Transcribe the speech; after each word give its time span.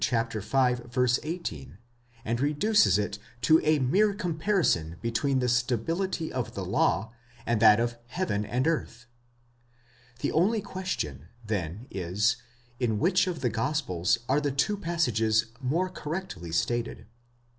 y. 0.11 0.75
18, 1.21 1.77
and 2.25 2.39
reduces 2.41 2.97
it 2.97 3.19
to 3.39 3.61
a 3.63 3.77
mere 3.77 4.15
comparison 4.15 4.95
between 4.99 5.37
the 5.37 5.47
stability 5.47 6.33
of 6.33 6.55
the 6.55 6.65
law, 6.65 7.13
and 7.45 7.61
that 7.61 7.79
of 7.79 7.97
heaven 8.07 8.43
and 8.43 8.67
earth. 8.67 9.05
The 10.21 10.31
only 10.31 10.59
question 10.59 11.27
then 11.45 11.85
is, 11.91 12.37
in 12.79 12.97
which 12.97 13.27
of 13.27 13.41
the 13.41 13.49
gospels 13.51 14.17
are 14.27 14.41
the 14.41 14.49
two 14.51 14.75
passages 14.75 15.45
more 15.59 15.87
correctly 15.91 16.51
stated? 16.51 17.05